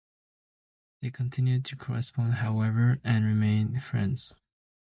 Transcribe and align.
They 1.03 1.11
continued 1.11 1.63
to 1.65 1.75
correspond, 1.75 2.33
however, 2.33 2.99
and 3.03 3.23
remained 3.23 3.83
friends. 3.83 4.33